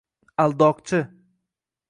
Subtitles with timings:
[0.41, 0.99] -Aldoqchi.